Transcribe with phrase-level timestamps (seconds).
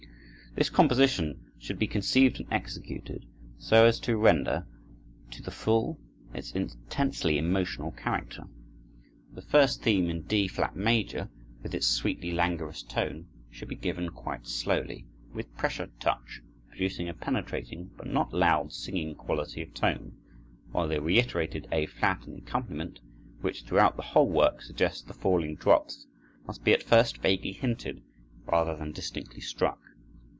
[0.53, 3.25] This composition should be conceived and executed
[3.57, 4.67] so as to render,
[5.31, 5.97] to the full,
[6.33, 8.43] its intensely emotional character.
[9.33, 11.29] The first theme in D flat major,
[11.63, 17.13] with its sweetly languorous tone, should be given quite slowly, with pressure touch, producing a
[17.13, 20.17] penetrating, but not loud, singing quality of tone,
[20.73, 22.99] while the reiterated A flat in the accompaniment,
[23.39, 26.07] which, throughout the whole work suggests the falling drops,
[26.45, 28.03] must be at first vaguely hinted
[28.45, 29.79] rather than distinctly struck.